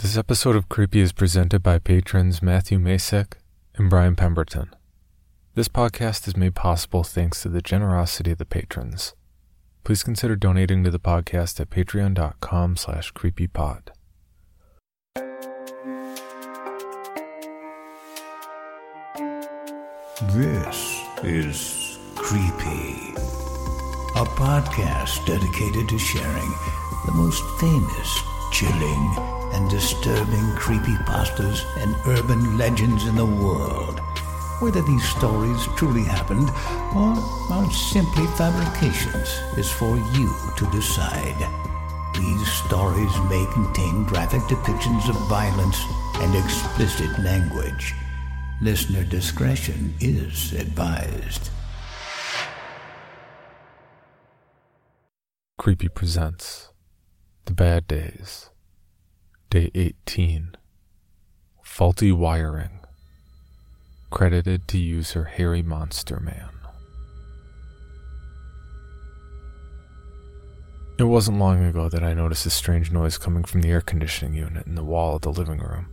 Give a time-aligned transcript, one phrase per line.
[0.00, 3.32] This episode of Creepy is presented by patrons Matthew Masek
[3.74, 4.72] and Brian Pemberton.
[5.56, 9.16] This podcast is made possible thanks to the generosity of the patrons.
[9.82, 13.88] Please consider donating to the podcast at patreon.com slash creepypod.
[20.32, 23.14] This is Creepy,
[24.14, 26.50] a podcast dedicated to sharing
[27.04, 28.22] the most famous,
[28.52, 29.14] chilling,
[29.52, 34.00] and disturbing creepy creepypastas and urban legends in the world.
[34.60, 36.50] Whether these stories truly happened
[36.94, 37.14] or
[37.52, 41.38] are simply fabrications is for you to decide.
[42.14, 45.78] These stories may contain graphic depictions of violence
[46.16, 47.94] and explicit language.
[48.60, 51.50] Listener discretion is advised.
[55.56, 56.72] Creepy presents
[57.48, 58.50] The Bad Days,
[59.48, 60.54] Day 18
[61.62, 62.80] Faulty Wiring.
[64.10, 66.50] Credited to user Harry Monster Man.
[70.98, 74.34] It wasn't long ago that I noticed a strange noise coming from the air conditioning
[74.34, 75.86] unit in the wall of the living room.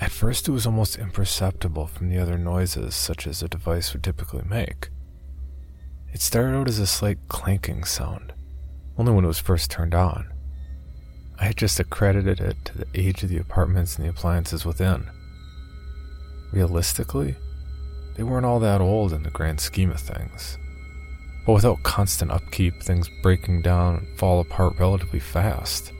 [0.00, 4.02] At first, it was almost imperceptible from the other noises such as a device would
[4.02, 4.88] typically make.
[6.14, 8.32] It started out as a slight clanking sound,
[8.98, 10.32] only when it was first turned on.
[11.38, 15.10] I had just accredited it to the age of the apartments and the appliances within.
[16.52, 17.36] Realistically,
[18.16, 20.58] they weren't all that old in the grand scheme of things.
[21.44, 25.92] But without constant upkeep, things breaking down and fall apart relatively fast.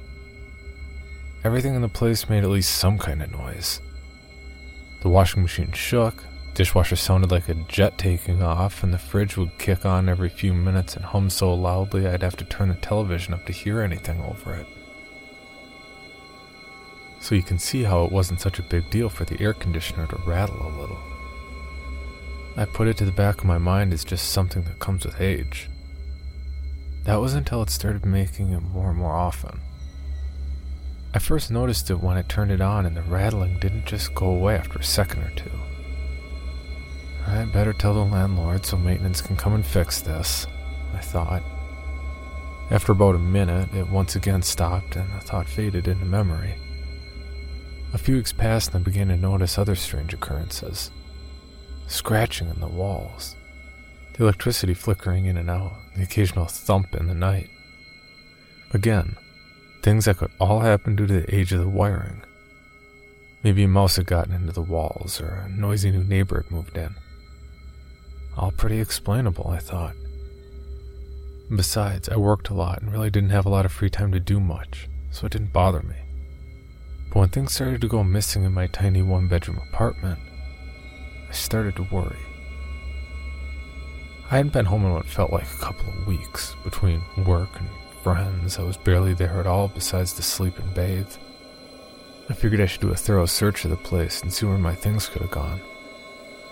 [1.42, 3.80] Everything in the place made at least some kind of noise.
[5.02, 6.22] The washing machine shook,
[6.54, 10.52] dishwasher sounded like a jet taking off, and the fridge would kick on every few
[10.52, 14.20] minutes and hum so loudly I'd have to turn the television up to hear anything
[14.22, 14.66] over it.
[17.20, 20.06] So you can see how it wasn't such a big deal for the air conditioner
[20.08, 20.98] to rattle a little.
[22.56, 25.20] I put it to the back of my mind as just something that comes with
[25.20, 25.70] age.
[27.04, 29.60] That was until it started making it more and more often.
[31.14, 34.26] I first noticed it when I turned it on and the rattling didn't just go
[34.26, 35.50] away after a second or two.
[37.26, 40.46] I better tell the landlord so maintenance can come and fix this,
[40.94, 41.42] I thought.
[42.70, 46.56] After about a minute, it once again stopped and the thought faded into memory.
[47.92, 50.90] A few weeks passed and I began to notice other strange occurrences
[51.86, 53.36] scratching in the walls,
[54.14, 57.50] the electricity flickering in and out, the occasional thump in the night.
[58.72, 59.16] Again,
[59.82, 62.22] things that could all happen due to the age of the wiring.
[63.42, 66.78] Maybe a mouse had gotten into the walls, or a noisy new neighbor had moved
[66.78, 66.94] in.
[68.36, 69.94] All pretty explainable, I thought.
[71.54, 74.20] Besides, I worked a lot and really didn't have a lot of free time to
[74.20, 75.96] do much, so it didn't bother me.
[77.08, 80.18] But when things started to go missing in my tiny one bedroom apartment,
[81.28, 82.16] I started to worry.
[84.30, 87.68] I hadn't been home in what felt like a couple of weeks between work and
[88.02, 88.58] friends.
[88.58, 91.12] I was barely there at all besides to sleep and bathe.
[92.30, 94.74] I figured I should do a thorough search of the place and see where my
[94.74, 95.60] things could have gone.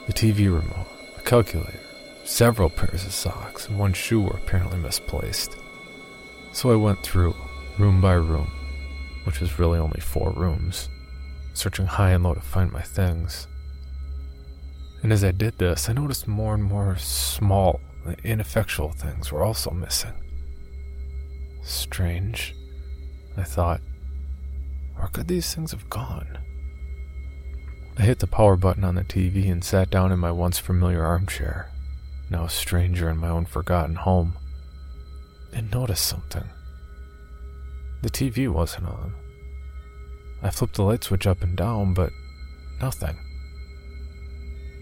[0.06, 0.88] The TV remote,
[1.30, 1.78] calculator,
[2.24, 5.56] several pairs of socks, and one shoe were apparently misplaced.
[6.50, 7.36] So I went through,
[7.78, 8.50] room by room,
[9.22, 10.88] which was really only four rooms,
[11.52, 13.46] searching high and low to find my things.
[15.04, 17.80] And as I did this, I noticed more and more small,
[18.24, 20.14] ineffectual things were also missing.
[21.62, 22.56] Strange,
[23.36, 23.80] I thought.
[24.97, 26.38] Where could these things have gone?
[28.00, 31.05] I hit the power button on the TV and sat down in my once familiar
[31.05, 31.71] armchair,
[32.31, 34.38] now a stranger in my own forgotten home,
[35.53, 36.49] and noticed something.
[38.00, 39.12] The TV wasn't on.
[40.43, 42.10] I flipped the light switch up and down, but
[42.81, 43.19] nothing.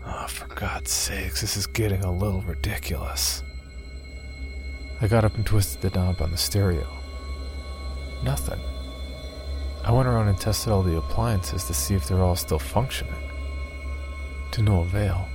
[0.07, 3.43] Oh, for God's sakes, this is getting a little ridiculous.
[5.01, 6.87] I got up and twisted the knob on the stereo.
[8.23, 8.61] Nothing.
[9.84, 13.15] I went around and tested all the appliances to see if they're all still functioning.
[14.53, 15.27] To no avail,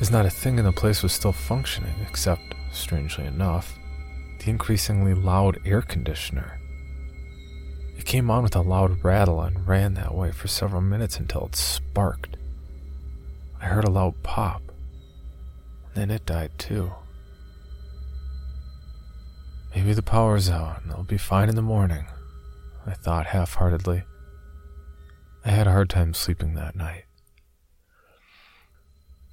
[0.00, 3.78] as not a thing in the place was still functioning except, strangely enough,
[4.38, 6.58] the increasingly loud air conditioner.
[7.96, 11.46] It came on with a loud rattle and ran that way for several minutes until
[11.46, 12.36] it sparked.
[13.60, 14.62] I heard a loud pop,
[15.94, 16.92] then it died too.
[19.74, 22.06] Maybe the power's out and it'll be fine in the morning,
[22.86, 24.02] I thought half heartedly.
[25.44, 27.04] I had a hard time sleeping that night.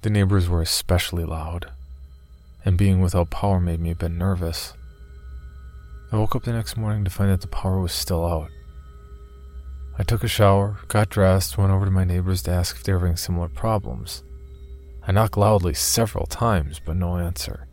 [0.02, 1.70] The neighbors were especially loud,
[2.64, 4.72] and being without power made me a bit nervous.
[6.12, 8.50] I woke up the next morning to find that the power was still out.
[9.98, 12.92] I took a shower, got dressed, went over to my neighbors to ask if they
[12.92, 14.22] were having similar problems.
[15.06, 17.66] I knocked loudly several times, but no answer.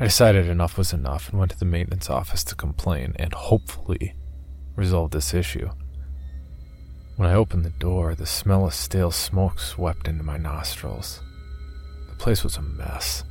[0.00, 4.14] I decided enough was enough and went to the maintenance office to complain and hopefully
[4.78, 5.68] resolve this issue.
[7.16, 11.20] When I opened the door, the smell of stale smoke swept into my nostrils.
[12.08, 13.24] The place was a mess.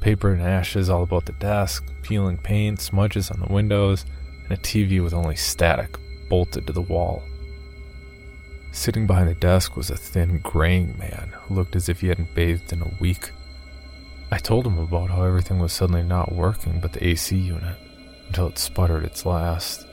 [0.00, 4.04] Paper and ashes all about the desk, peeling paint, smudges on the windows,
[4.44, 5.98] and a TV with only static
[6.28, 7.22] bolted to the wall.
[8.72, 12.34] Sitting behind the desk was a thin, graying man who looked as if he hadn't
[12.34, 13.32] bathed in a week.
[14.30, 17.76] I told him about how everything was suddenly not working but the AC unit,
[18.28, 19.86] until it sputtered its last.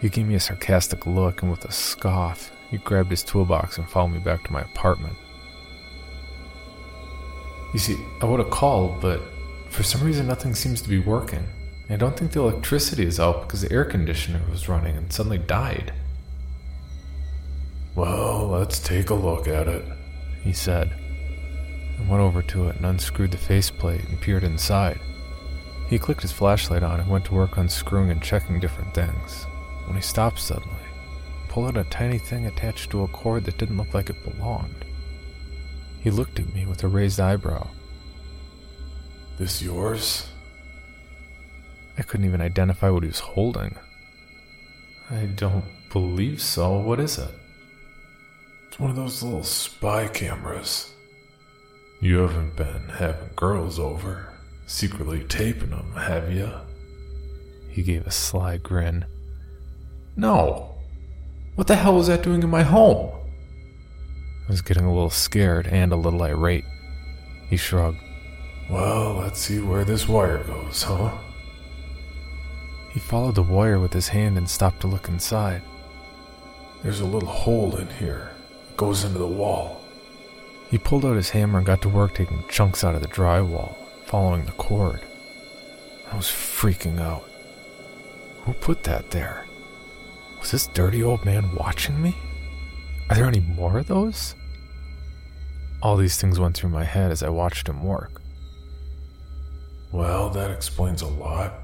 [0.00, 3.88] He gave me a sarcastic look, and with a scoff, he grabbed his toolbox and
[3.88, 5.16] followed me back to my apartment.
[7.72, 9.20] You see, I would have called, but
[9.68, 11.46] for some reason nothing seems to be working.
[11.90, 15.38] I don't think the electricity is out because the air conditioner was running and suddenly
[15.38, 15.92] died.
[17.94, 19.84] Well, let's take a look at it,
[20.42, 20.92] he said.
[21.98, 24.98] I went over to it and unscrewed the faceplate and peered inside.
[25.88, 29.46] He clicked his flashlight on and went to work unscrewing and checking different things.
[29.86, 30.76] When he stopped suddenly,
[31.48, 34.84] pulled out a tiny thing attached to a cord that didn't look like it belonged.
[36.00, 37.68] He looked at me with a raised eyebrow.
[39.38, 40.28] This yours?
[41.96, 43.76] I couldn't even identify what he was holding.
[45.10, 46.78] I don't believe so.
[46.78, 47.30] What is it?
[48.66, 50.92] It's one of those little spy cameras.
[52.00, 54.32] You haven't been having girls over,
[54.66, 56.50] secretly taping them, have you?
[57.68, 59.04] He gave a sly grin.
[60.16, 60.74] No.
[61.54, 63.10] What the hell was that doing in my home?
[64.46, 66.64] I was getting a little scared and a little irate.
[67.48, 67.98] He shrugged.
[68.70, 71.16] Well, let's see where this wire goes, huh?
[72.90, 75.62] He followed the wire with his hand and stopped to look inside.
[76.82, 78.30] There's a little hole in here.
[78.70, 79.80] It goes into the wall.
[80.70, 83.74] He pulled out his hammer and got to work taking chunks out of the drywall,
[84.06, 85.00] following the cord.
[86.10, 87.24] I was freaking out.
[88.44, 89.46] Who put that there?
[90.44, 92.14] Was this dirty old man watching me?
[93.08, 94.34] Are there any more of those?
[95.80, 98.20] All these things went through my head as I watched him work.
[99.90, 101.54] Well, that explains a lot,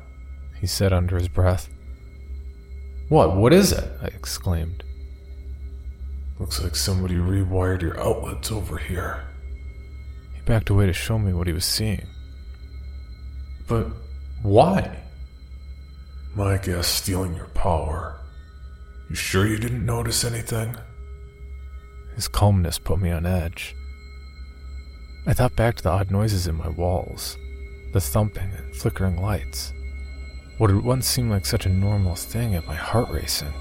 [0.58, 1.68] he said under his breath.
[3.10, 3.36] What?
[3.36, 3.84] What is it?
[4.00, 4.82] I exclaimed.
[6.38, 9.26] Looks like somebody rewired your outlets over here.
[10.32, 12.06] He backed away to show me what he was seeing.
[13.68, 13.88] But
[14.40, 15.00] why?
[16.34, 18.19] My guess stealing your power.
[19.10, 20.76] You sure you didn't notice anything?
[22.14, 23.74] His calmness put me on edge.
[25.26, 27.36] I thought back to the odd noises in my walls,
[27.92, 29.72] the thumping and flickering lights.
[30.58, 33.52] What had once seemed like such a normal thing had my heart racing.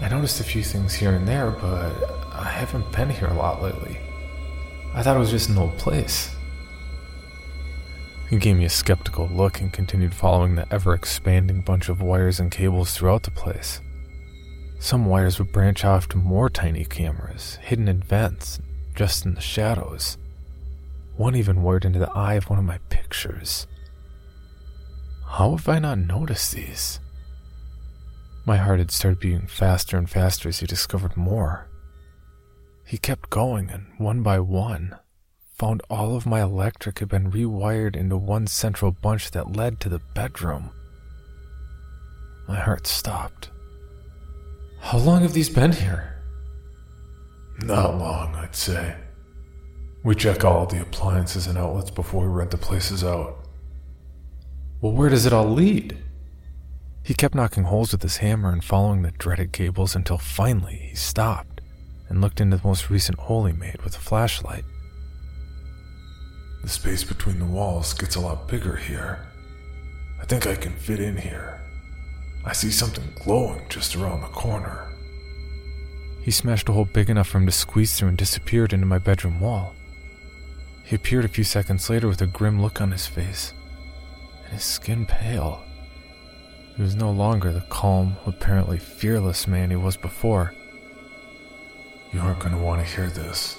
[0.00, 1.94] I noticed a few things here and there, but
[2.32, 3.96] I haven't been here a lot lately.
[4.92, 6.34] I thought it was just an old place.
[8.30, 12.38] He gave me a skeptical look and continued following the ever expanding bunch of wires
[12.38, 13.80] and cables throughout the place.
[14.78, 18.60] Some wires would branch off to more tiny cameras, hidden in vents,
[18.94, 20.16] just in the shadows.
[21.16, 23.66] One even wired into the eye of one of my pictures.
[25.26, 27.00] How have I not noticed these?
[28.46, 31.68] My heart had started beating faster and faster as he discovered more.
[32.86, 34.96] He kept going, and one by one,
[35.60, 39.90] found all of my electric had been rewired into one central bunch that led to
[39.90, 40.70] the bedroom.
[42.48, 43.50] My heart stopped.
[44.80, 46.16] How long have these been here?
[47.62, 48.96] Not long, I'd say.
[50.02, 53.44] We check all the appliances and outlets before we rent the places out.
[54.80, 55.98] Well, where does it all lead?
[57.02, 60.96] He kept knocking holes with his hammer and following the dreaded cables until finally he
[60.96, 61.60] stopped
[62.08, 64.64] and looked into the most recent hole he made with a flashlight.
[66.62, 69.26] The space between the walls gets a lot bigger here.
[70.20, 71.60] I think I can fit in here.
[72.44, 74.88] I see something glowing just around the corner.
[76.20, 78.98] He smashed a hole big enough for him to squeeze through and disappeared into my
[78.98, 79.74] bedroom wall.
[80.84, 83.54] He appeared a few seconds later with a grim look on his face,
[84.44, 85.62] and his skin pale.
[86.76, 90.54] He was no longer the calm, apparently fearless man he was before.
[92.12, 93.58] You aren't going to want to hear this,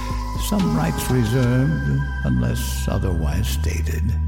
[0.49, 4.28] Some rights reserved unless otherwise stated.